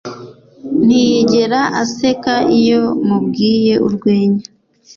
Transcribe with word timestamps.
Ntiyigera 0.85 1.59
aseka 1.81 2.33
iyo 2.59 2.81
mubwiye 3.07 3.73
urwenya 3.87 4.45